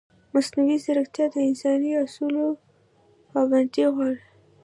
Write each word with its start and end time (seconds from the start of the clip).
مصنوعي 0.33 0.77
ځیرکتیا 0.83 1.25
د 1.31 1.35
انساني 1.49 1.91
اصولو 2.03 2.45
پابندي 3.31 3.85
غواړي. 3.93 4.23